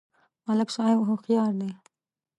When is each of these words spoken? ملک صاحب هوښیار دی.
ملک 0.45 0.69
صاحب 0.75 0.99
هوښیار 1.07 1.51
دی. 1.61 1.71